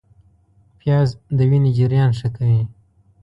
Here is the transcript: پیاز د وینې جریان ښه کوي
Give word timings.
پیاز 0.79 1.09
د 1.37 1.39
وینې 1.49 1.71
جریان 1.77 2.11
ښه 2.19 2.29
کوي 2.35 2.61